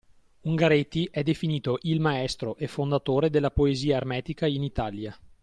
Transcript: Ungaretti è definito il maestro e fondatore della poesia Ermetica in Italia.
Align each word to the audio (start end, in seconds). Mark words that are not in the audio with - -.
Ungaretti 0.45 1.07
è 1.11 1.21
definito 1.21 1.77
il 1.83 1.99
maestro 1.99 2.57
e 2.57 2.65
fondatore 2.65 3.29
della 3.29 3.51
poesia 3.51 3.97
Ermetica 3.97 4.47
in 4.47 4.63
Italia. 4.63 5.15